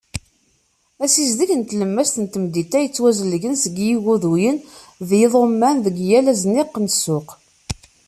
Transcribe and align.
Asizdeg 1.03 1.49
n 1.55 1.61
tlemmast 1.69 2.15
n 2.19 2.25
temdint-a 2.33 2.79
yettwazelgen 2.83 3.55
seg 3.63 3.75
yiguduyen 3.85 4.57
d 5.07 5.09
yiḍumman 5.19 5.77
deg 5.85 5.95
yal 6.09 6.25
azniq 6.33 6.73
n 6.79 6.85
ssuq. 6.95 7.27